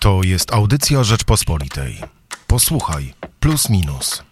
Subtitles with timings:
[0.00, 2.00] To jest audycja Rzeczpospolitej.
[2.46, 4.22] Posłuchaj, plus minus.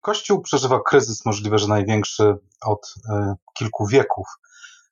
[0.00, 2.34] Kościół przeżywa kryzys możliwe, że największy
[2.66, 4.26] od e, kilku wieków.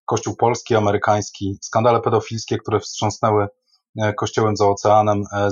[0.05, 3.49] Kościół polski, amerykański, skandale pedofilskie, które wstrząsnęły
[3.99, 5.49] e, Kościołem za oceanem, e,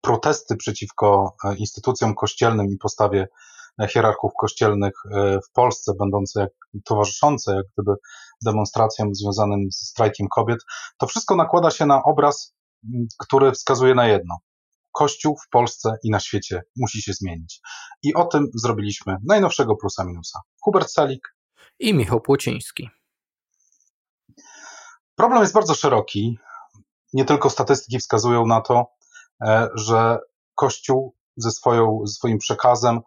[0.00, 3.28] protesty przeciwko instytucjom kościelnym i postawie
[3.88, 4.92] hierarchów kościelnych
[5.48, 6.50] w Polsce, będące jak,
[6.84, 7.96] towarzyszące jak gdyby
[8.44, 10.58] demonstracjom związanym z strajkiem kobiet,
[10.98, 12.54] to wszystko nakłada się na obraz,
[13.18, 14.36] który wskazuje na jedno.
[14.92, 17.60] Kościół w Polsce i na świecie musi się zmienić.
[18.02, 20.40] I o tym zrobiliśmy najnowszego plusa minusa.
[20.60, 21.36] Hubert Salik
[21.78, 22.90] i Michał Płociński.
[25.14, 26.38] Problem jest bardzo szeroki.
[27.12, 28.86] Nie tylko statystyki wskazują na to,
[29.42, 30.18] e, że
[30.54, 33.02] Kościół ze, swoją, ze swoim przekazem e,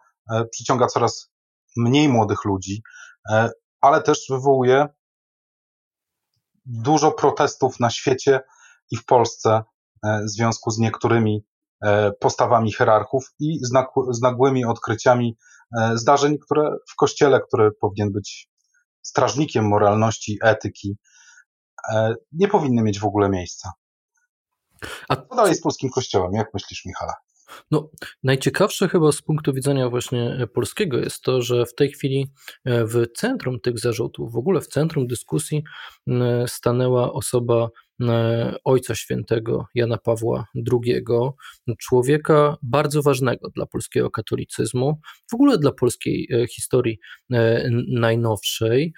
[0.52, 1.32] przyciąga coraz
[1.78, 2.84] mniej młodych ludzi,
[3.32, 3.50] e,
[3.82, 4.88] ale też wywołuje
[6.66, 8.42] dużo protestów na świecie
[8.92, 9.63] i w Polsce
[10.04, 11.44] w związku z niektórymi
[11.86, 13.60] E, postawami hierarchów i
[14.12, 15.38] z nagłymi odkryciami
[15.80, 18.49] e, zdarzeń, które w kościele, który powinien być
[19.02, 20.98] strażnikiem moralności, etyki,
[21.91, 23.71] e, nie powinny mieć w ogóle miejsca.
[25.10, 26.34] A co dalej z polskim kościołem?
[26.34, 27.14] Jak myślisz, Michale?
[27.72, 27.90] No,
[28.24, 32.28] najciekawsze chyba z punktu widzenia właśnie polskiego jest to, że w tej chwili
[32.66, 35.64] w centrum tych zarzutów, w ogóle w centrum dyskusji
[36.48, 37.70] stanęła osoba
[38.08, 41.04] E, Ojca Świętego Jana Pawła II,
[41.80, 45.00] człowieka bardzo ważnego dla polskiego katolicyzmu,
[45.32, 47.00] w ogóle dla polskiej e, historii
[47.32, 48.94] e, najnowszej,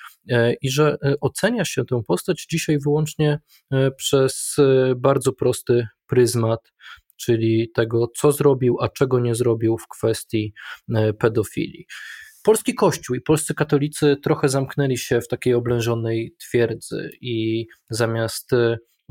[0.62, 3.40] i że ocenia się tę postać dzisiaj wyłącznie
[3.98, 4.56] przez
[4.96, 6.74] bardzo prosty pryzmat
[7.25, 10.53] czyli tego, co zrobił, a czego nie zrobił w kwestii
[11.19, 11.86] pedofilii.
[12.44, 18.52] Polski Kościół i polscy katolicy trochę zamknęli się w takiej oblężonej twierdzy i zamiast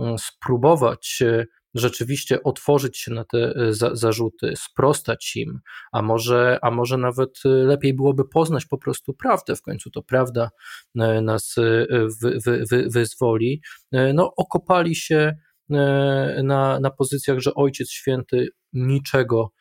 [0.00, 5.60] E, spróbować e, rzeczywiście otworzyć się na te e, za, zarzuty, sprostać im,
[5.92, 10.50] a może, a może nawet lepiej byłoby poznać po prostu prawdę, w końcu to prawda
[11.22, 11.54] nas
[12.22, 13.62] wy, wy, wy, wyzwoli,
[14.14, 15.36] no okopali się
[16.42, 19.52] na, na pozycjach, że Ojciec Święty niczego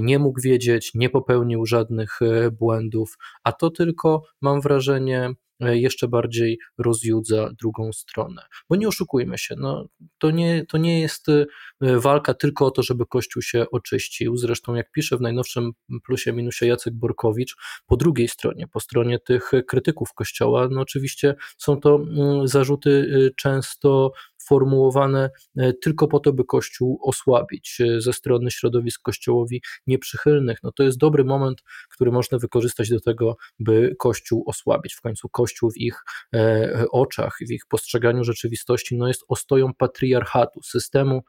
[0.00, 2.18] nie mógł wiedzieć, nie popełnił żadnych
[2.52, 8.42] błędów, a to tylko, mam wrażenie, E, jeszcze bardziej rozjudza drugą stronę.
[8.68, 9.86] Bo nie oszukujmy się, no,
[10.18, 11.46] to, nie, to nie jest e,
[11.80, 14.36] walka tylko o to, żeby Kościół się oczyścił.
[14.36, 15.72] Zresztą, jak pisze w najnowszym
[16.04, 17.56] plusie minusie Jacek Borkowicz,
[17.86, 23.34] po drugiej stronie, po stronie tych krytyków Kościoła, no oczywiście są to mm, zarzuty e,
[23.36, 24.12] często
[24.50, 30.58] formułowane e, tylko po to, by Kościół osłabić e, ze strony środowisk kościołowi nieprzychylnych.
[30.62, 34.94] No to jest dobry moment, który można wykorzystać do tego, by Kościół osłabić.
[34.94, 36.02] W końcu Kościół w ich
[36.34, 41.22] e, oczach, w ich postrzeganiu rzeczywistości no jest ostoją patriarchatu, systemu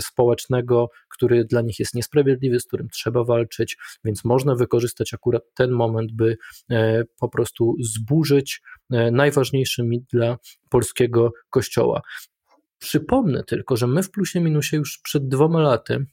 [0.00, 5.70] społecznego, który dla nich jest niesprawiedliwy, z którym trzeba walczyć, więc można wykorzystać akurat ten
[5.70, 6.36] moment, by
[7.20, 8.60] po prostu zburzyć
[9.12, 10.38] najważniejszy mit dla
[10.70, 12.02] polskiego kościoła.
[12.84, 16.06] Przypomnę tylko, że my w plusie minusie już przed dwoma laty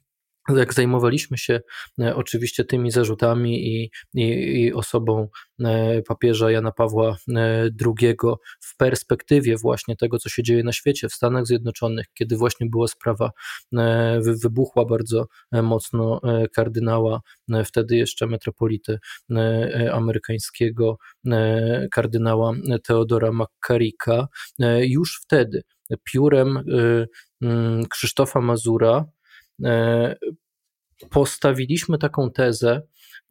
[0.49, 1.61] jak zajmowaliśmy się
[2.01, 4.23] e, oczywiście tymi zarzutami i, i,
[4.61, 5.27] i, osobą
[5.63, 8.15] e, papieża Jana Pawła e, II
[8.61, 12.87] w perspektywie właśnie tego, co się dzieje na świecie, w Stanach Zjednoczonych, kiedy właśnie była
[12.87, 13.31] sprawa,
[14.41, 16.21] wybuchła bardzo mocno
[16.53, 17.21] kardynała,
[17.65, 18.99] wtedy jeszcze metropolity
[19.91, 20.97] amerykańskiego,
[21.91, 22.53] kardynała
[22.83, 24.27] Teodora McCarricka,
[24.81, 25.61] już wtedy
[26.03, 27.07] piórem y,
[27.41, 29.05] mm, Krzysztofa Mazura
[29.63, 30.15] e,
[31.09, 32.81] postawiliśmy taką tezę,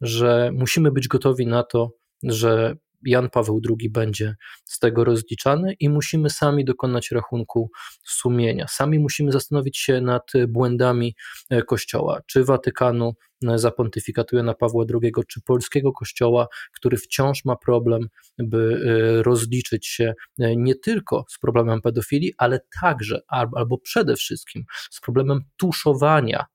[0.01, 2.75] że musimy być gotowi na to, że
[3.05, 4.35] Jan Paweł II będzie
[4.65, 7.71] z tego rozliczany i musimy sami dokonać rachunku
[8.03, 8.65] sumienia.
[8.67, 11.15] Sami musimy zastanowić się nad błędami
[11.49, 13.13] e, Kościoła, czy Watykanu
[13.47, 18.07] e, za pontyfikatu Jana Pawła II, czy polskiego Kościoła, który wciąż ma problem,
[18.37, 18.81] by
[19.19, 23.21] e, rozliczyć się nie tylko z problemem pedofilii, ale także
[23.55, 26.45] albo przede wszystkim z problemem tuszowania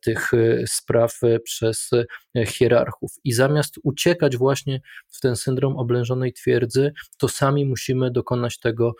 [0.00, 1.90] tych e, spraw e, przez
[2.46, 3.10] hierarchów.
[3.24, 8.92] I zamiast uciekać właśnie w ten syndrom oblężonej twierdzy, to sami musimy dokonać tego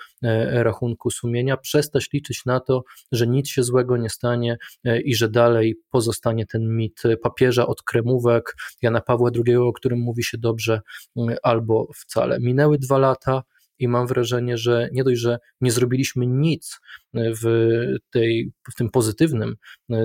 [0.51, 2.83] rachunku sumienia, przestać liczyć na to,
[3.13, 4.57] że nic się złego nie stanie
[5.05, 10.25] i że dalej pozostanie ten mit papieża od kremówek, Jana Pawła II, o którym mówi
[10.25, 10.81] się dobrze,
[11.43, 12.39] albo wcale.
[12.41, 13.43] Minęły dwa lata,
[13.79, 16.81] i mam wrażenie, że nie dość, że nie zrobiliśmy nic
[17.15, 17.45] w,
[18.11, 19.57] tej, w tym pozytywnym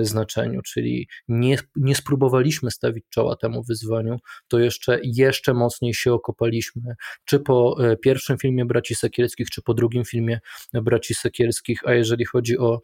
[0.02, 4.16] znaczeniu, czyli nie, nie spróbowaliśmy stawić czoła temu wyzwaniu,
[4.48, 10.04] to jeszcze, jeszcze mocniej się okopaliśmy, czy po pierwszym filmie Braci Sekielskich, czy po drugim
[10.04, 10.40] filmie
[10.74, 12.80] Braci Sekielskich, a jeżeli chodzi o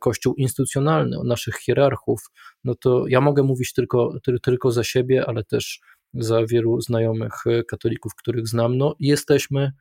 [0.00, 2.20] kościół instytucjonalny, o naszych hierarchów,
[2.64, 5.80] no to ja mogę mówić tylko, tylko za siebie, ale też
[6.14, 9.72] za wielu znajomych e, katolików, których znam, no jesteśmy, e,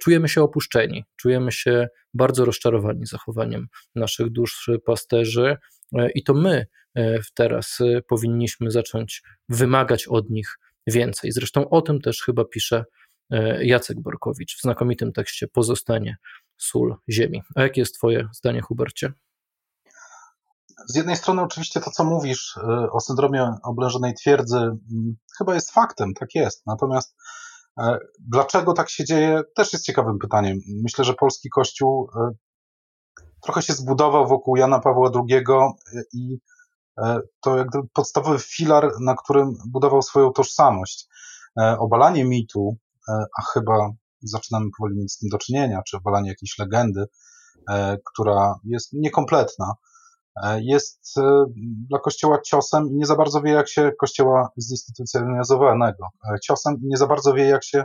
[0.00, 5.56] czujemy się opuszczeni, czujemy się bardzo rozczarowani zachowaniem naszych dusz pasterzy
[5.94, 6.66] e, i to my
[7.34, 7.78] teraz
[8.08, 11.32] powinniśmy zacząć wymagać od nich więcej.
[11.32, 12.84] Zresztą o tym też chyba pisze
[13.60, 16.16] Jacek Borkowicz w znakomitym tekście Pozostanie
[16.56, 17.42] sól ziemi.
[17.54, 19.12] A jakie jest Twoje zdanie, Hubercie?
[20.86, 22.58] z jednej strony oczywiście to, co mówisz
[22.92, 26.66] o syndromie oblężonej twierdzy, mm, chyba jest faktem, tak jest.
[26.66, 27.47] Natomiast e,
[28.20, 30.58] dlaczego tak się dzieje, też jest ciekawym pytaniem.
[30.82, 32.30] Myślę, że polski kościół e,
[33.42, 36.38] trochę się zbudował wokół Jana Pawła II e, i
[37.40, 41.08] to jak podstawowy filar, na którym budował swoją tożsamość.
[41.78, 42.76] Obalanie mitu,
[43.08, 43.90] a chyba
[44.22, 47.04] zaczynamy powoli mieć z tym do czynienia, czy obalanie jakiejś legendy,
[48.04, 49.87] która jest niekompletna, E,
[50.60, 51.44] jest e,
[51.88, 56.86] dla Kościoła ciosem i nie za bardzo wie, jak się Kościoła zinstytucjonalizowanego, e, ciosem i
[56.86, 57.84] nie za bardzo wie, jak się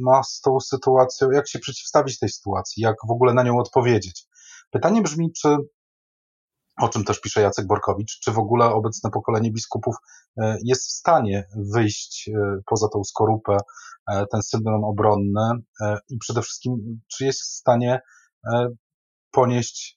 [0.00, 4.26] ma z tą sytuacją, jak się przeciwstawić tej sytuacji, jak w ogóle na nią odpowiedzieć.
[4.70, 5.56] Pytanie brzmi, czy,
[6.80, 9.94] o czym też pisze Jacek Borkowicz, czy w ogóle obecne pokolenie biskupów
[10.64, 12.30] jest w stanie wyjść
[12.66, 13.56] poza tą skorupę,
[14.32, 15.50] ten syndrom obronny
[16.08, 18.00] i przede wszystkim, czy jest w stanie
[19.30, 19.95] ponieść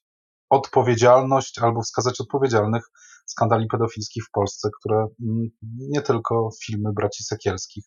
[0.49, 2.83] odpowiedzialność albo wskazać odpowiedzialnych
[3.25, 7.83] skandali pedofilskich w Polsce, które mm, nie tylko filmy braci Sekielskich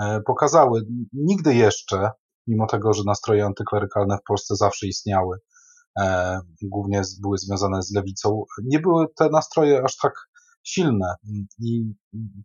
[0.00, 0.82] e, pokazały.
[1.12, 2.10] Nigdy jeszcze,
[2.46, 5.38] mimo tego, że nastroje antyklerykalne w Polsce zawsze istniały,
[6.00, 10.12] e, głównie były związane z lewicą, nie były te nastroje aż tak
[10.62, 11.14] silne
[11.58, 11.94] i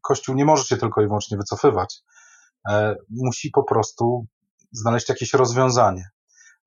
[0.01, 2.01] Kościół nie może się tylko i wyłącznie wycofywać.
[2.69, 4.25] E, musi po prostu
[4.71, 6.09] znaleźć jakieś rozwiązanie.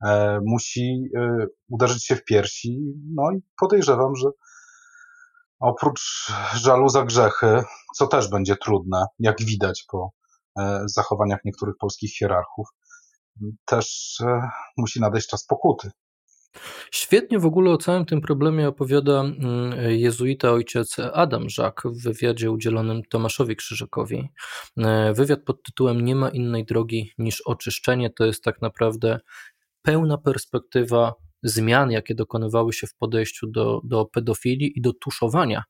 [0.05, 2.79] E, musi e, uderzyć się w piersi.
[3.15, 4.29] No i podejrzewam, że
[5.61, 7.63] oprócz żalu za grzechy,
[7.97, 10.11] co też będzie trudne, jak widać po
[10.59, 12.69] e, zachowaniach niektórych polskich hierarchów,
[13.65, 14.19] też
[14.77, 15.91] musi nadejść czas pokuty.
[16.91, 19.39] Świetnie w ogóle o całym tym problemie opowiada mm,
[19.91, 24.29] jezuita ojciec Adam Żak w wywiadzie udzielonym Tomaszowi Krzyżakowi.
[25.15, 29.21] Wywiad pod tytułem Nie ma innej drogi niż oczyszczenie to jest tak naprawdę
[29.83, 35.63] pełna perspektywa zmian, jakie dokonywały się w podejściu do, do pedofilii i do tuszowania,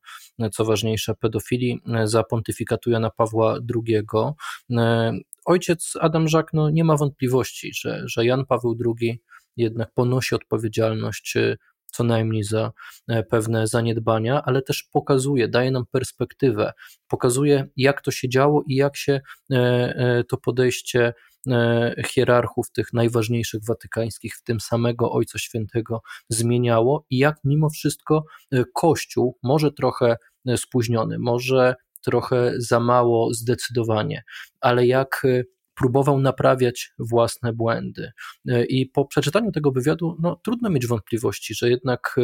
[0.53, 4.01] co ważniejsze, pedofilii za pontyfikatu Jana Pawła II.
[5.45, 9.21] Ojciec Adam Żak no, nie ma wątpliwości, że, że Jan Paweł II
[9.57, 11.37] jednak ponosi odpowiedzialność
[11.85, 12.71] co najmniej za
[13.29, 16.71] pewne zaniedbania, ale też pokazuje, daje nam perspektywę,
[17.07, 19.21] pokazuje, jak to się działo i jak się
[19.51, 19.55] e,
[19.95, 21.30] e, to podejście E,
[22.07, 28.63] hierarchów tych najważniejszych watykańskich, w tym samego Ojca Świętego, zmieniało i jak mimo wszystko e,
[28.73, 30.17] Kościół, może trochę
[30.47, 34.23] e, spóźniony, może trochę za mało zdecydowanie,
[34.61, 35.23] ale jak
[35.81, 38.11] próbował naprawiać własne błędy.
[38.47, 42.15] E, I po przeczytaniu tego wywiadu, no, trudno mieć wątpliwości, że jednak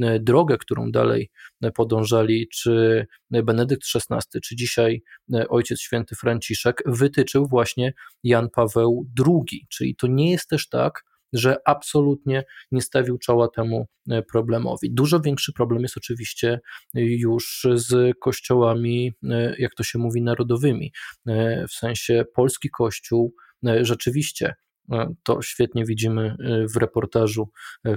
[0.00, 1.30] e, drogę, którą dalej
[1.74, 5.02] podążali, czy Benedykt XVI, czy dzisiaj
[5.34, 7.92] e, Ojciec Święty Franciszek, wytyczył właśnie
[8.22, 9.66] Jan Paweł II.
[9.68, 14.94] Czyli to nie jest też tak, że absolutnie nie stawił czoła temu e, problemowi.
[14.94, 16.60] Dużo większy problem jest oczywiście
[16.94, 20.92] już z kościołami, e, jak to się mówi, narodowymi.
[21.26, 23.34] E, w sensie polski kościół
[23.82, 24.54] rzeczywiście
[25.22, 26.36] to świetnie widzimy
[26.74, 27.48] w reportażu,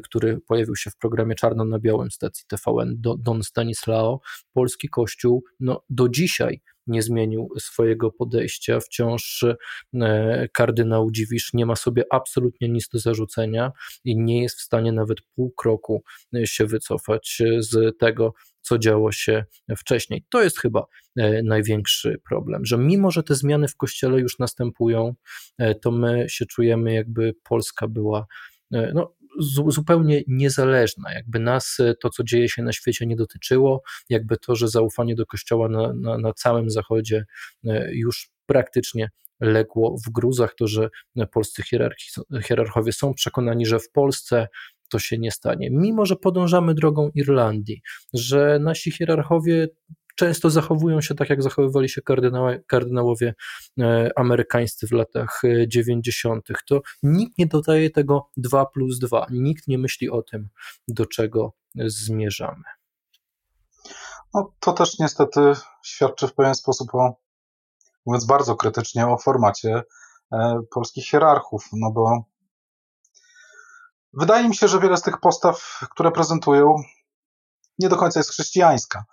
[0.04, 4.22] który pojawił się w programie Czarno na Białym stacji TVN Don Stanislao.
[4.54, 8.80] Polski Kościół no, do dzisiaj nie zmienił swojego podejścia.
[8.80, 9.46] Wciąż
[9.94, 13.72] e, kardynał Dziwisz nie ma sobie absolutnie nic do zarzucenia
[14.04, 16.04] i nie jest w stanie nawet pół kroku
[16.36, 18.34] e, się wycofać e, z tego,
[18.64, 19.46] co działo się
[19.78, 20.26] wcześniej.
[20.30, 20.86] To jest chyba
[21.44, 25.16] największy problem, że mimo, że te zmiany w kościele już następują,
[25.82, 28.26] to my się czujemy, jakby Polska była
[28.72, 29.16] no,
[29.68, 34.56] zupełnie niezależna, jakby nas e, to, co dzieje się na świecie, nie dotyczyło, jakby to,
[34.56, 37.26] że zaufanie do Kościoła na, na, na całym Zachodzie
[37.66, 40.90] e, już praktycznie legło w gruzach, to, że
[41.32, 41.64] polscy
[42.44, 44.48] hierarchowie są przekonani, że w Polsce
[44.94, 47.82] to się nie stanie, mimo że podążamy drogą Irlandii,
[48.14, 49.68] że nasi hierarchowie
[50.16, 52.02] często zachowują się tak, jak zachowywali się
[52.68, 53.36] kardynałowie
[54.16, 56.48] amerykańscy w latach 90.
[56.68, 60.50] To nikt nie dodaje tego 2 plus 2, nikt nie myśli o tym,
[60.88, 62.64] do czego zmierzamy.
[64.34, 65.40] No, to też niestety
[65.86, 67.16] świadczy w pewien sposób o,
[68.06, 69.82] mówiąc bardzo krytycznie, o formacie
[70.32, 72.33] e, polskich hierarchów, no bo
[74.14, 76.76] wydaje mi się, że wiele z tych postaw, które prezentują,
[77.80, 79.06] nie do końca jest chrześcijańska.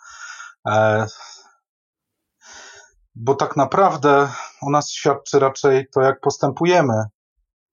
[0.69, 1.07] E,
[3.15, 7.05] bo tak naprawdę o nas świadczy raczej to, jak postępujemy,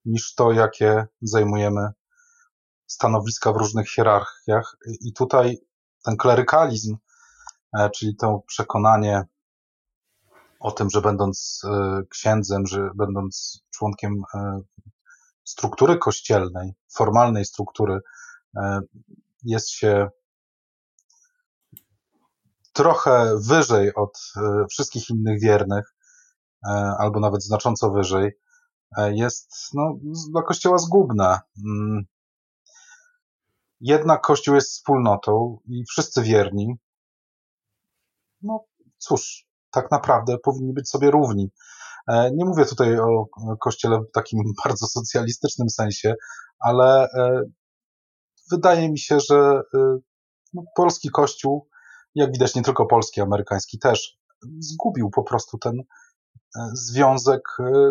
[0.06, 1.90] niż to, jakie zajmujemy
[2.88, 4.78] stanowiska w różnych hierarchiach.
[5.02, 5.58] I tutaj
[6.06, 6.98] ten klerykalizm,
[7.80, 9.24] e, czyli to przekonanie
[10.60, 14.24] o tym, że będąc e, księdzem, że będąc członkiem
[15.48, 18.00] struktury kościelnej, formalnej struktury,
[19.44, 20.10] jest się
[22.74, 24.34] trochę wyżej od
[24.70, 25.96] wszystkich innych wiernych,
[27.00, 28.32] albo nawet znacząco wyżej,
[29.12, 29.98] jest no,
[30.32, 31.40] dla Kościoła zgubne.
[31.66, 32.06] Mm,
[33.80, 36.76] jednak Kościół jest wspólnotą i wszyscy wierni.
[38.42, 38.66] No
[38.98, 41.52] cóż, tak naprawdę powinni być sobie równi.
[42.08, 43.26] E, nie mówię tutaj o
[43.60, 46.16] Kościele w takim bardzo socjalistycznym sensie,
[46.60, 47.42] ale e,
[48.52, 49.98] wydaje mi się, że e,
[50.54, 51.68] no, polski Kościół,
[52.16, 54.18] jak widać nie tylko polski, amerykański też,
[54.60, 55.74] zgubił po prostu ten
[56.74, 57.42] związek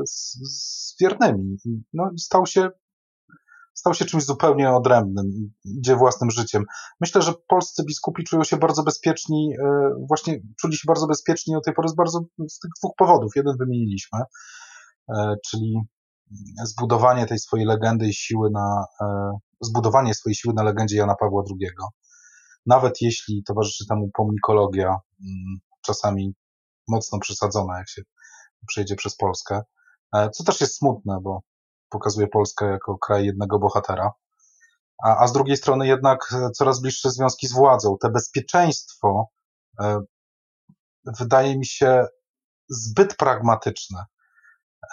[0.07, 1.57] z, z wiernymi.
[1.93, 2.71] No, stał się
[3.77, 6.65] stał się czymś zupełnie odrębnym, idzie własnym życiem.
[7.01, 11.61] Myślę, że polscy biskupi czują się bardzo bezpieczni, e, właśnie czuli się bardzo bezpieczni do
[11.61, 13.33] tej pory z bardzo z tych dwóch powodów.
[13.37, 14.19] Jeden wymieniliśmy,
[15.09, 15.81] e, czyli
[16.65, 21.43] zbudowanie tej swojej legendy i siły na, e, zbudowanie swojej siły na legendzie Jana Pawła
[21.51, 21.71] II.
[22.67, 26.35] Nawet jeśli towarzyszy temu pomnikologia, mm, czasami
[26.89, 28.03] mocno przesadzona, jak się
[28.69, 29.61] przejdzie przez Polskę,
[30.33, 31.43] co też jest smutne, bo
[31.89, 34.13] pokazuje Polskę jako kraj jednego bohatera.
[35.05, 37.97] A, a z drugiej strony jednak coraz bliższe związki z władzą.
[38.01, 39.29] Te bezpieczeństwo
[39.81, 40.01] e,
[41.19, 42.07] wydaje mi się
[42.69, 44.05] zbyt pragmatyczne.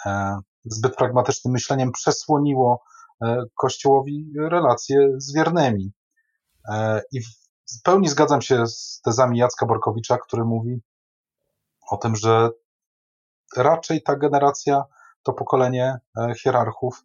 [0.06, 2.82] E, zbyt pragmatycznym myśleniem przesłoniło
[3.22, 5.92] e, Kościołowi relacje z wiernymi.
[6.68, 10.80] E, I w pełni zgadzam się z tezami Jacka Borkowicza, który mówi
[11.90, 12.50] o tym, że
[13.56, 14.84] raczej ta generacja
[15.24, 17.04] to pokolenie e, hierarchów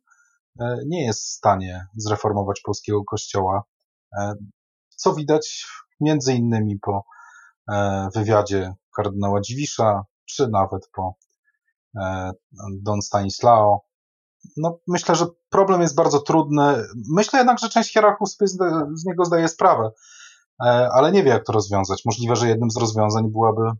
[0.59, 3.63] e, nie jest w stanie zreformować polskiego kościoła,
[4.17, 4.33] e,
[4.89, 5.67] co widać
[5.99, 7.03] między innymi po
[8.15, 11.15] wywiadzie kardynała Dziwisza, czy nawet po
[12.81, 13.81] Don Stanislao.
[14.57, 16.83] No, myślę, że problem jest bardzo trudny.
[17.11, 18.47] Myślę jednak, że część hierarchów sobie
[18.93, 19.91] z niego zdaje sprawę,
[20.93, 22.05] ale nie wie, jak to rozwiązać.
[22.05, 23.71] Możliwe, że jednym z rozwiązań byłaby,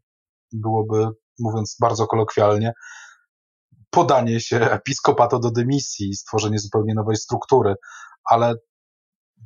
[0.52, 1.08] byłoby,
[1.40, 2.74] mówiąc bardzo kolokwialnie,
[3.90, 7.76] podanie się episkopatu do dymisji, stworzenie zupełnie nowej struktury,
[8.26, 8.56] ale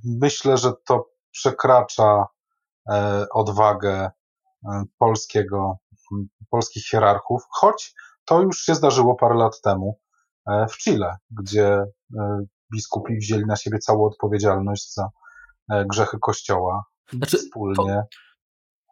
[0.04, 2.26] myślę, że to przekracza
[2.90, 4.12] e, odwagę
[4.66, 5.78] e, polskiego,
[6.50, 7.94] polskich hierarchów, choć
[8.26, 10.00] to już się zdarzyło parę lat temu
[10.48, 11.84] e, w Chile, gdzie
[12.74, 15.10] biskupi wzięli na siebie całą odpowiedzialność za
[15.86, 17.76] grzechy Kościoła znaczy, wspólnie.
[17.76, 18.04] To,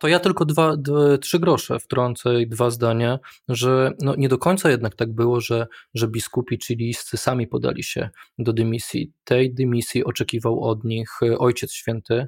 [0.01, 4.38] to ja tylko dwa, dwa, trzy grosze wtrącę i dwa zdania, że no nie do
[4.38, 9.13] końca jednak tak było, że, że biskupi chilijscy sami podali się do dymisji.
[9.24, 12.27] Tej dymisji oczekiwał od nich Ojciec Święty.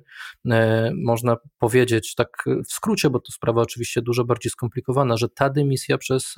[0.52, 2.30] E, można powiedzieć tak
[2.70, 6.36] w skrócie, bo to sprawa oczywiście dużo bardziej skomplikowana, że ta dymisja przez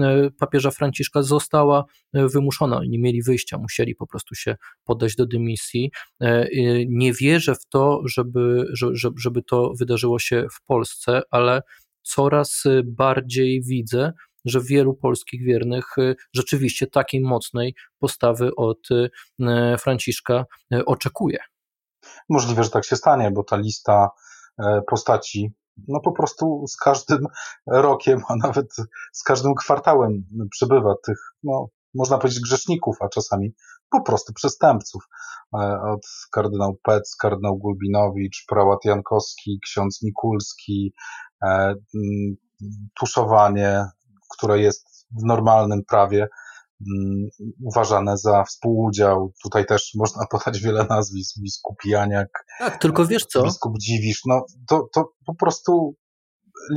[0.00, 2.80] e, papieża Franciszka została e, wymuszona.
[2.88, 5.90] Nie mieli wyjścia, musieli po prostu się podać do dymisji.
[6.88, 8.72] Nie wierzę w to, żeby,
[9.16, 11.62] żeby to wydarzyło się w Polsce Polsce, ale
[12.02, 14.12] coraz y, bardziej widzę,
[14.44, 19.08] że wielu polskich wiernych y, rzeczywiście takiej mocnej postawy od y,
[19.78, 20.44] Franciszka
[20.86, 21.38] oczekuje.
[22.28, 24.10] Możliwe, że tak się stanie, bo ta lista
[24.58, 25.52] e, postaci
[25.88, 27.26] no po prostu z każdym
[27.66, 28.66] rokiem, a nawet
[29.12, 33.54] z każdym kwartałem przybywa tych, no, można powiedzieć, grzeszników, a czasami
[33.90, 35.02] po prostu przestępców.
[35.54, 36.00] E, od
[36.32, 40.92] kardynał Pec, kardynał Gulbinowicz, prałat Jankowski, ksiądz Mikulski,
[41.42, 42.36] e, mm,
[43.00, 43.84] tuszowanie,
[44.36, 46.28] które jest w normalnym prawie
[46.90, 47.28] mm,
[47.64, 49.32] uważane za współudział.
[49.42, 52.44] Tutaj też można podać wiele nazwisk, biskup Janiak.
[52.58, 53.42] Tak, tylko wiesz co?
[53.42, 55.96] Biskup Dziwisz, no to, to po prostu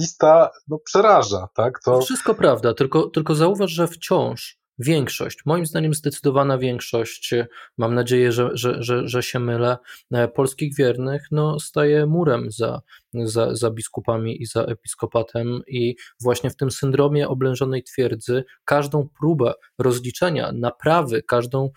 [0.02, 1.80] lista no, przeraża, tak?
[1.86, 2.02] To...
[2.02, 7.34] Wszystko prawda, tylko, tylko zauważ, że wciąż większość, moim zdaniem zdecydowana większość,
[7.78, 9.78] mam nadzieję, że, że, że, że się mylę,
[10.12, 12.82] e, polskich wiernych no, staje murem za
[13.14, 15.62] za, za biskupami i za episkopatem.
[15.68, 21.70] I właśnie w tym syndromie oblężonej twierdzy każdą próbę rozliczenia, naprawy, każdą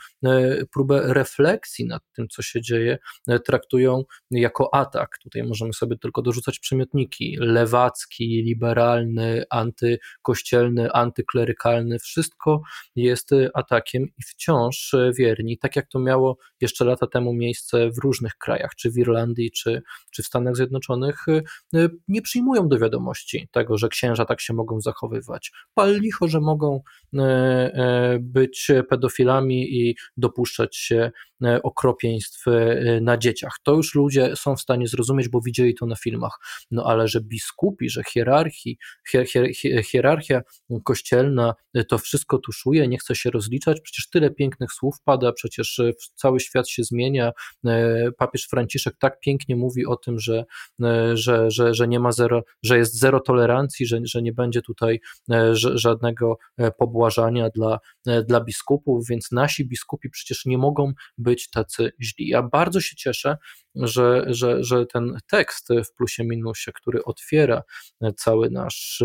[0.73, 2.99] próbę refleksji nad tym, co się dzieje,
[3.45, 5.19] traktują jako atak.
[5.23, 7.37] Tutaj możemy sobie tylko dorzucać przymiotniki.
[7.41, 12.63] Lewacki, liberalny, antykościelny, antyklerykalny, wszystko
[12.97, 18.35] jest atakiem i wciąż wierni, tak jak to miało jeszcze lata temu miejsce w różnych
[18.39, 21.24] krajach, czy w Irlandii, czy, czy w Stanach Zjednoczonych,
[22.09, 25.53] nie przyjmują do wiadomości tego, że księża tak się mogą zachowywać.
[25.75, 26.81] Pal licho, że mogą
[27.15, 31.11] e, e, być pedofilami i dopuszczać się
[31.63, 32.45] okropieństw
[33.01, 33.57] na dzieciach.
[33.63, 36.39] To już ludzie są w stanie zrozumieć, bo widzieli to na filmach.
[36.71, 38.79] No ale że biskupi, że hierarchii,
[39.11, 40.43] hier, hier, hierarchia
[40.85, 41.55] kościelna
[41.89, 45.81] to wszystko tuszuje, nie chce się rozliczać, przecież tyle pięknych słów pada, przecież
[46.15, 47.33] cały świat się zmienia.
[48.19, 50.45] Papież Franciszek tak pięknie mówi o tym, że,
[51.17, 55.01] że, że, że nie ma zero, że jest zero tolerancji, że, że nie będzie tutaj
[55.53, 56.37] żadnego
[56.79, 57.79] pobłażania dla,
[58.29, 62.29] dla biskupów, więc nasi biskupi przecież nie mogą być tacy źli.
[62.29, 63.37] Ja bardzo się cieszę,
[63.75, 67.63] że, że, że ten tekst w plusie minusie, który otwiera
[68.17, 69.05] cały nasz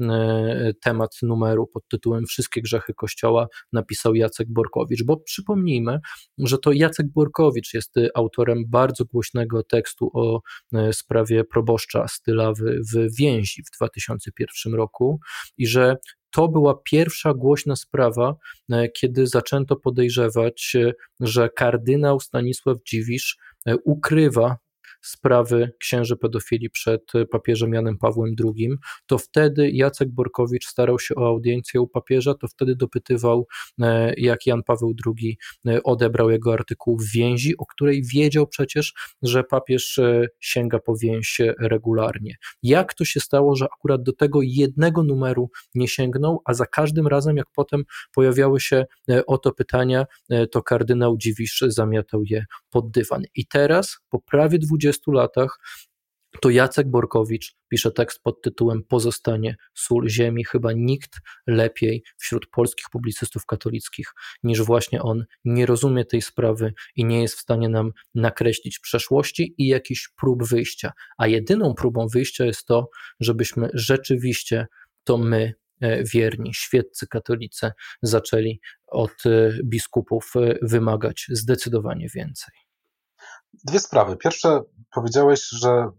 [0.00, 5.98] e, temat numeru pod tytułem Wszystkie grzechy Kościoła napisał Jacek Borkowicz, bo przypomnijmy,
[6.38, 10.40] że to Jacek Borkowicz jest autorem bardzo głośnego tekstu o
[10.72, 15.20] e, sprawie proboszcza Stylawy w Więzi w 2001 roku
[15.56, 15.96] i że
[16.30, 18.36] to była pierwsza głośna sprawa,
[18.72, 23.36] e, kiedy zaczęto podejrzewać, e, że kardynał Stanisław Dziwisz
[23.66, 24.56] e, ukrywa
[25.00, 28.70] sprawy księży pedofili przed papieżem Janem Pawłem II,
[29.06, 33.46] to wtedy Jacek Borkowicz starał się o audiencję u papieża, to wtedy dopytywał,
[33.80, 38.94] e, jak Jan Paweł II e, odebrał jego artykuł w więzi, o której wiedział przecież,
[39.22, 42.34] że papież e, sięga po więź regularnie.
[42.62, 47.06] Jak to się stało, że akurat do tego jednego numeru nie sięgnął, a za każdym
[47.06, 48.84] razem, jak potem pojawiały się
[49.26, 50.06] o to pytania,
[50.50, 53.22] to kardynał Dziwisz zamiatał je pod dywan.
[53.34, 55.58] I teraz, po prawie 20 latach,
[56.40, 60.44] to Jacek Borkowicz pisze tekst pod tytułem Pozostanie sól ziemi.
[60.44, 61.10] Chyba nikt
[61.46, 67.34] lepiej wśród polskich publicystów katolickich niż właśnie on nie rozumie tej sprawy i nie jest
[67.34, 70.92] w stanie nam nakreślić przeszłości i jakichś prób wyjścia.
[71.18, 74.66] A jedyną próbą wyjścia jest to, żebyśmy rzeczywiście
[75.04, 77.70] to my, e, wierni, świeccy katolicy,
[78.02, 82.67] zaczęli od e, biskupów e, wymagać zdecydowanie więcej.
[83.64, 84.16] Dwie sprawy.
[84.16, 84.60] Pierwsze,
[84.94, 85.90] powiedziałeś, że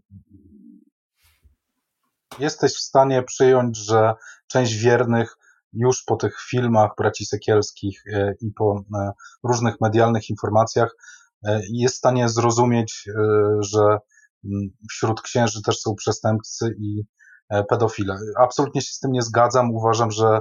[2.38, 4.14] jesteś w stanie przyjąć, że
[4.46, 5.36] część wiernych
[5.72, 9.12] już po tych filmach braci Sekielskich e, i po e,
[9.44, 10.96] różnych medialnych informacjach
[11.44, 13.08] e, jest w stanie zrozumieć,
[13.60, 13.98] że
[14.90, 17.04] wśród księży też są przestępcy i
[17.68, 18.18] pedofile.
[18.38, 19.74] Absolutnie się z tym nie zgadzam.
[19.74, 20.40] Uważam, że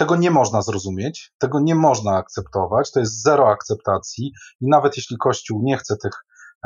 [0.00, 5.16] tego nie można zrozumieć, tego nie można akceptować, to jest zero akceptacji i nawet jeśli
[5.16, 6.12] Kościół nie chce tych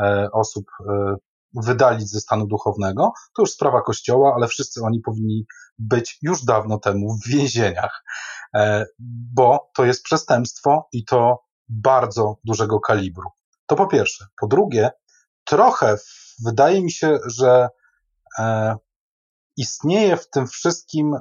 [0.01, 1.15] e, osób e,
[1.53, 5.45] wydalić ze stanu duchownego, to już sprawa Kościoła, ale wszyscy oni powinni
[5.79, 8.03] być już dawno temu w więzieniach,
[8.55, 8.85] e,
[9.33, 13.29] bo to jest przestępstwo i to bardzo dużego kalibru.
[13.65, 14.25] To po pierwsze.
[14.41, 14.91] Po drugie,
[15.43, 15.97] trochę
[16.45, 17.69] wydaje mi się, że
[19.57, 21.15] istnieje w tym wszystkim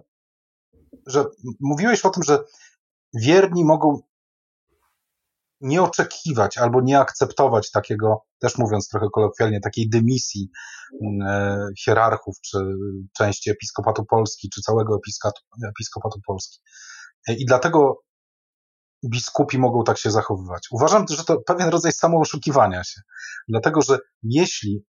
[1.07, 1.25] że
[1.61, 2.45] mówiłeś o tym, że
[3.15, 4.01] wierni mogą
[5.61, 10.51] nie oczekiwać albo nie akceptować takiego, też mówiąc trochę kolokwialnie, takiej dymisji
[11.03, 12.59] mm, e, hierarchów, czy
[13.17, 16.61] części Episkopatu Polski, czy całego episkopatu, episkopatu Polski.
[17.29, 18.03] E, I dlatego
[19.11, 20.69] biskupi mogą tak się zachowywać.
[20.71, 23.01] Uważam, że to pewien rodzaj samooszukiwania się.
[23.49, 24.85] Dlatego, że jeśli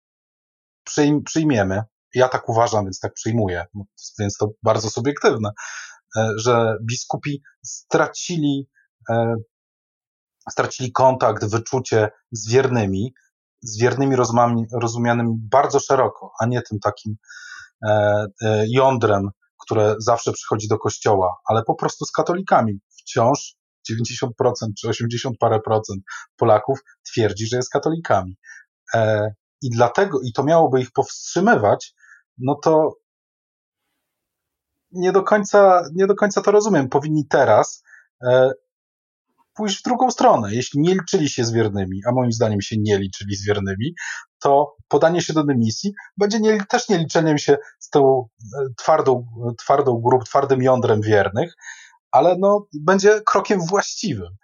[1.24, 1.83] przyjmiemy,
[2.14, 3.64] ja tak uważam, więc tak przyjmuję,
[4.18, 5.50] więc to bardzo subiektywne,
[6.37, 8.68] że biskupi stracili,
[9.11, 9.35] e,
[10.50, 13.14] stracili kontakt, wyczucie z wiernymi,
[13.62, 14.16] z wiernymi
[14.72, 17.16] rozumianymi bardzo szeroko, a nie tym takim
[17.88, 18.27] e,
[18.68, 22.81] jądrem, które zawsze przychodzi do kościoła, ale po prostu z katolikami.
[22.98, 23.57] Wciąż
[23.92, 24.29] 90%
[24.79, 26.03] czy 80 parę procent
[26.37, 26.79] Polaków
[27.11, 28.37] twierdzi, że jest katolikami.
[29.62, 31.94] I dlatego, i to miałoby ich powstrzymywać,
[32.38, 32.94] no to
[34.94, 36.88] nie do końca, nie do końca to rozumiem.
[36.88, 37.83] Powinni teraz
[38.22, 38.52] e,
[39.54, 40.54] pójść w drugą stronę.
[40.54, 43.94] Jeśli nie liczyli się z wiernymi, a moim zdaniem się nie liczyli z wiernymi,
[44.42, 48.28] to podanie się do dymisji będzie nie, też nie liczeniem się z tą
[48.59, 49.26] e, twardą,
[49.59, 51.54] twardą grup, twardym jądrem wiernych,
[52.11, 54.37] ale no, będzie krokiem właściwym.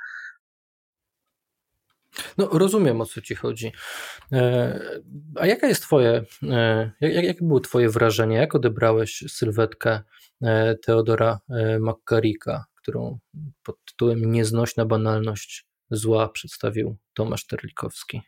[2.39, 3.73] No, rozumiem o co ci chodzi.
[4.33, 4.81] E,
[5.37, 10.03] a jaka jest twoje, e, jak, jakie było twoje wrażenie, jak odebrałeś sylwetkę
[10.43, 11.41] e, Teodora
[11.81, 13.19] McCarricka, którą
[13.63, 18.23] pod tytułem Nieznośna banalność zła przedstawił Tomasz Terlikowski?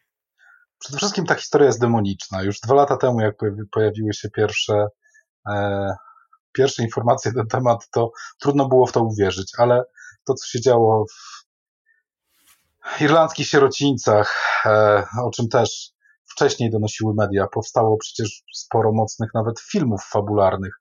[0.79, 2.43] Przede wszystkim ta historia jest demoniczna.
[2.43, 3.35] Już dwa lata temu, jak
[3.73, 4.87] pojawiły się pierwsze,
[5.49, 5.89] e,
[6.53, 9.85] pierwsze informacje na ten temat, to trudno było w to uwierzyć, ale
[10.25, 11.42] to, co się działo w
[13.01, 15.93] irlandzkich sierocińcach, e, o czym też
[16.31, 20.81] wcześniej donosiły media, powstało przecież sporo mocnych nawet filmów fabularnych,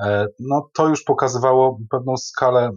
[0.00, 2.70] e, no to już pokazywało pewną skalę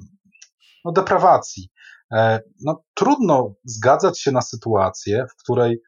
[0.85, 1.69] no, deprawacji.
[2.11, 5.81] E, no, trudno zgadzać się na sytuację, w której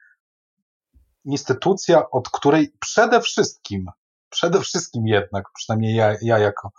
[1.25, 3.85] instytucja, od której przede wszystkim,
[4.29, 6.71] przede wszystkim jednak, przynajmniej ja, ja jako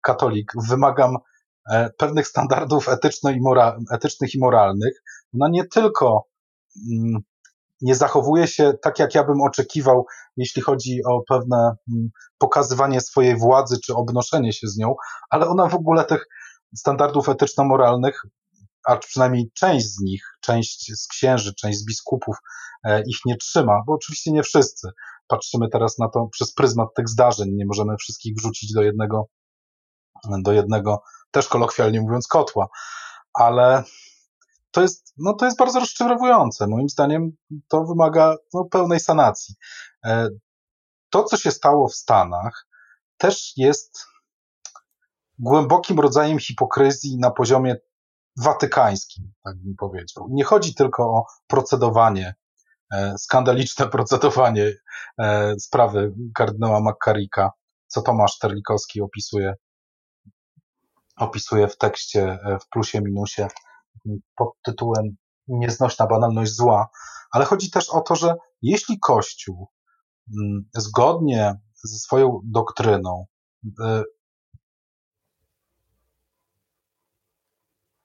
[0.00, 1.16] katolik, wymagam
[1.98, 3.40] pewnych standardów etycznych i,
[3.94, 5.02] etycznych i moralnych,
[5.34, 6.26] ona nie tylko
[6.92, 7.22] mm,
[7.80, 13.36] nie zachowuje się tak, jak ja bym oczekiwał, jeśli chodzi o pewne mm, pokazywanie swojej
[13.36, 14.94] władzy czy obnoszenie się z nią,
[15.30, 16.26] ale ona w ogóle tych
[16.74, 18.22] standardów etyczno-moralnych
[18.86, 22.36] a przynajmniej część z nich, część z księży, część z biskupów
[22.84, 24.88] e, ich nie trzyma, bo oczywiście nie wszyscy.
[25.28, 29.28] Patrzymy teraz na to przez pryzmat tych zdarzeń, nie możemy wszystkich wrzucić do jednego,
[30.42, 32.68] do jednego też kolokwialnie mówiąc, kotła,
[33.34, 33.84] ale
[34.70, 36.66] to jest, no to jest bardzo rozczarowujące.
[36.66, 37.32] Moim zdaniem
[37.68, 39.54] to wymaga no, pełnej sanacji.
[40.04, 40.28] E,
[41.10, 42.66] to, co się stało w Stanach,
[43.16, 44.06] też jest
[45.38, 47.76] głębokim rodzajem hipokryzji na poziomie
[48.36, 50.26] watykańskim, tak bym powiedział.
[50.30, 52.34] Nie chodzi tylko o procedowanie,
[52.92, 54.72] e, skandaliczne procedowanie
[55.18, 57.50] e, sprawy kardynała McCarricka,
[57.86, 59.54] co Tomasz Terlikowski opisuje,
[61.16, 63.48] opisuje w tekście e, w plusie minusie
[64.36, 65.16] pod tytułem
[65.48, 66.88] Nieznośna banalność zła,
[67.30, 69.68] ale chodzi też o to, że jeśli Kościół
[70.74, 73.26] zgodnie ze swoją doktryną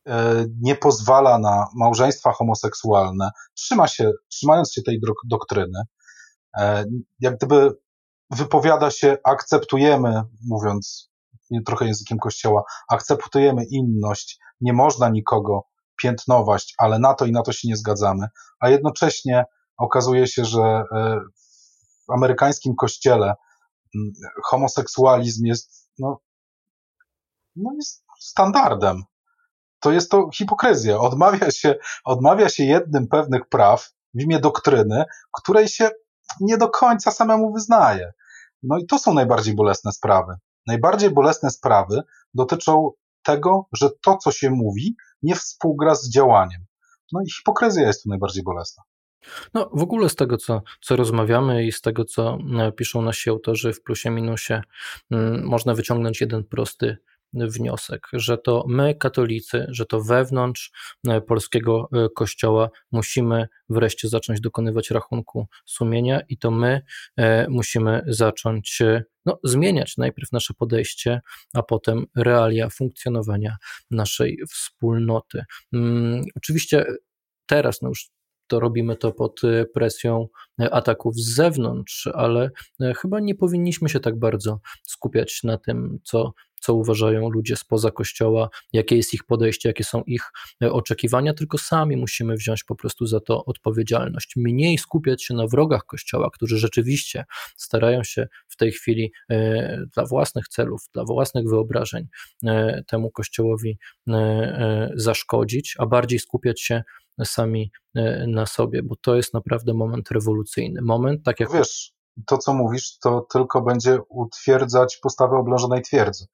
[0.08, 5.82] E, nie pozwala na małżeństwa homoseksualne, trzyma się, trzymając się tej doktryny,
[6.58, 6.86] e,
[7.20, 7.78] jak gdyby
[8.30, 11.11] wypowiada się, akceptujemy, mówiąc
[11.66, 15.64] trochę językiem kościoła, akceptujemy inność, nie można nikogo
[16.02, 18.28] piętnować, ale na to i na to się nie zgadzamy,
[18.60, 19.46] a jednocześnie
[19.78, 21.20] okazuje się, że e,
[22.08, 23.34] w amerykańskim kościele
[24.44, 26.20] homoseksualizm jest, no,
[27.56, 29.04] no jest standardem
[29.82, 31.00] to jest to hipokryzja.
[31.00, 35.90] Odmawia się, odmawia się jednym pewnych praw w imię doktryny, której się
[36.40, 38.12] nie do końca samemu wyznaje.
[38.64, 40.34] No i to są najbardziej bolesne sprawy.
[40.72, 42.02] Najbardziej bolesne sprawy
[42.34, 42.92] dotyczą
[43.24, 46.66] tego, że to, co się mówi, nie współgra z działaniem.
[47.12, 48.84] No i hipokryzja jest tu najbardziej bolesna.
[49.54, 53.30] No, w ogóle z tego, co, co rozmawiamy i z tego, co e, piszą nasi
[53.30, 54.62] autorzy w plusie minusie,
[55.12, 56.98] mm, można wyciągnąć jeden prosty
[57.34, 60.72] wniosek, że to my, katolicy, że to wewnątrz
[61.08, 66.82] e, polskiego e, kościoła musimy wreszcie zacząć dokonywać rachunku sumienia i to my
[67.18, 68.82] e, musimy zacząć
[69.26, 71.22] no, zmieniać najpierw nasze podejście,
[71.54, 73.58] a potem realia funkcjonowania
[73.92, 75.44] naszej wspólnoty.
[75.72, 76.86] Hmm, oczywiście
[77.46, 78.10] teraz, no już
[78.48, 79.42] to robimy to pod
[79.74, 80.28] presją
[80.72, 82.50] ataków z zewnątrz, ale
[83.02, 88.50] chyba nie powinniśmy się tak bardzo skupiać na tym, co co uważają ludzie spoza kościoła,
[88.74, 90.32] jakie jest ich podejście, jakie są ich
[90.64, 94.34] e, oczekiwania, tylko sami musimy wziąć po prostu za to odpowiedzialność.
[94.36, 97.26] Mniej skupiać się na wrogach kościoła, którzy rzeczywiście
[97.58, 102.08] starają się w tej chwili e, dla własnych celów, dla własnych wyobrażeń
[102.46, 103.78] e, temu kościołowi
[104.96, 106.84] zaszkodzić, a bardziej skupiać się
[107.24, 107.72] sami
[108.28, 110.82] na sobie, bo to jest naprawdę moment rewolucyjny.
[110.82, 111.52] Moment, tak jak.
[111.52, 111.94] Wiesz,
[112.26, 116.26] to co mówisz, to tylko będzie utwierdzać postawę oblężonej twierdzy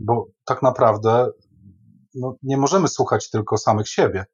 [0.00, 1.30] bo tak naprawdę
[2.14, 4.24] no, nie możemy słuchać tylko samych siebie.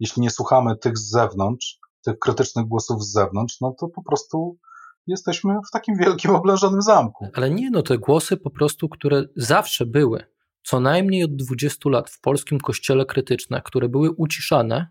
[0.00, 4.58] Jeśli nie słuchamy tych z zewnątrz, tych krytycznych głosów z zewnątrz, no to po prostu
[5.06, 7.28] jesteśmy w takim wielkim oblężonym zamku.
[7.34, 10.24] Ale nie, no te głosy po prostu, które zawsze były,
[10.64, 14.88] co najmniej od 20 lat w polskim kościele krytyczne, które były uciszane,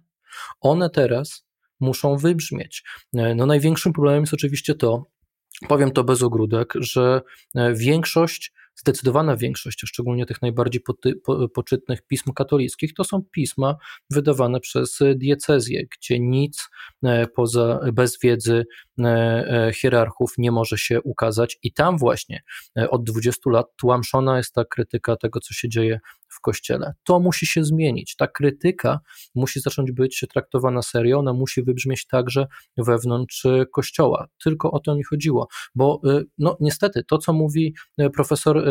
[0.61, 1.45] one teraz
[1.79, 2.83] muszą wybrzmieć.
[3.13, 5.05] No największym problemem jest oczywiście to,
[5.67, 7.21] powiem to bez ogródek, że
[7.73, 10.81] większość zdecydowana większość, a szczególnie tych najbardziej
[11.25, 13.75] po, poczytnych pism katolickich, to są pisma
[14.09, 16.69] wydawane przez diecezję, gdzie nic
[17.03, 18.65] e, poza, bez wiedzy
[18.99, 21.57] e, e, hierarchów nie może się ukazać.
[21.63, 22.41] I tam właśnie
[22.89, 25.99] od 20 lat tłamszona jest ta krytyka tego, co się dzieje
[26.41, 26.93] w kościele.
[27.03, 28.15] To musi się zmienić.
[28.15, 28.99] Ta krytyka
[29.35, 34.27] musi zacząć być traktowana serio, ona musi wybrzmieć także wewnątrz kościoła.
[34.43, 36.01] Tylko o to mi chodziło, bo
[36.37, 37.75] no niestety to, co mówi
[38.13, 38.63] profesor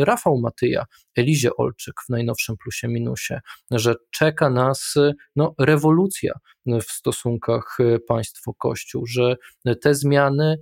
[0.00, 0.84] Rafał Matyja,
[1.16, 4.94] Elizie Olczyk w najnowszym plusie minusie, że czeka nas
[5.36, 6.34] no, rewolucja
[6.66, 9.36] w stosunkach państwo-kościół, że
[9.80, 10.60] te zmiany,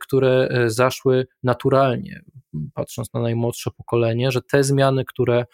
[0.00, 2.22] które zaszły naturalnie,
[2.74, 5.44] patrząc na najmłodsze pokolenie, że te zmiany, które,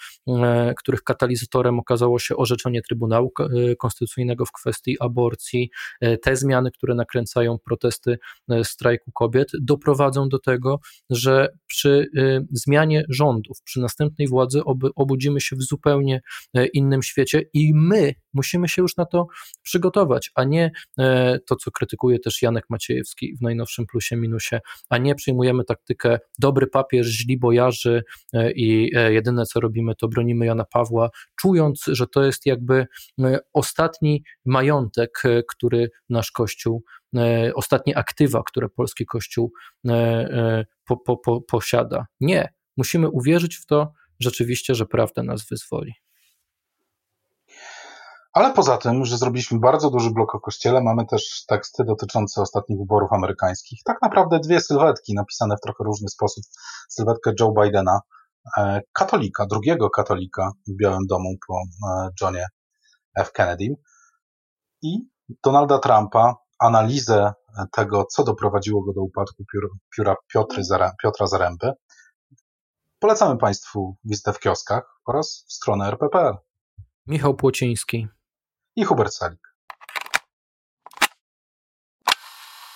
[0.76, 3.32] których katalizatorem okazało się orzeczenie Trybunału
[3.78, 5.70] Konstytucyjnego w kwestii aborcji,
[6.22, 8.18] te zmiany, które nakręcają protesty
[8.62, 10.80] strajku kobiet, doprowadzą do tego,
[11.10, 12.06] że przy
[12.50, 14.62] zmianie rządów, przy następnej władzy
[14.96, 16.20] obudzimy się w zupełnie
[16.72, 19.26] innym świecie i my musimy się już na to
[19.62, 20.70] przygotować, a nie
[21.46, 26.66] to, co krytykuje też Janek Maciejewski w najnowszym plusie minusie, a nie przyjmujemy taktykę dobry
[26.66, 28.02] papier, źli bojarzy
[28.54, 32.86] i jedyne co robimy to bronimy Jana Pawła, czując, że to jest jakby
[33.52, 36.84] ostatni majątek, który nasz Kościół
[37.54, 39.52] ostatnie aktywa, które polski Kościół
[40.84, 42.06] po, po, po, posiada.
[42.20, 45.92] Nie, musimy uwierzyć w to rzeczywiście, że prawda nas wyzwoli.
[48.34, 52.78] Ale poza tym, że zrobiliśmy bardzo duży blok o kościele, mamy też teksty dotyczące ostatnich
[52.78, 53.80] wyborów amerykańskich.
[53.84, 56.44] Tak naprawdę dwie sylwetki napisane w trochę różny sposób.
[56.88, 58.00] Sylwetkę Joe Bidena,
[58.58, 62.46] e, katolika, drugiego katolika w Białym Domu po e, Johnie
[63.16, 63.32] F.
[63.32, 63.64] Kennedy
[64.82, 64.98] i
[65.44, 67.32] Donalda Trumpa, analizę
[67.72, 69.44] tego, co doprowadziło go do upadku
[69.96, 70.16] pióra
[71.02, 71.72] Piotra Zaręby.
[72.98, 76.36] Polecamy Państwu wizytę w kioskach oraz stronę RPPL.
[77.06, 78.08] Michał Płociński
[78.76, 79.54] i Hubert Salik.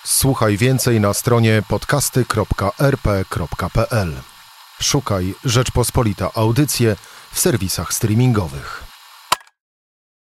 [0.05, 4.13] Słuchaj więcej na stronie podcasty.rp.pl.
[4.81, 6.97] Szukaj Rzeczpospolita Audycje
[7.33, 8.88] w serwisach streamingowych.